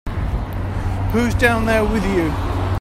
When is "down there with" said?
1.35-2.03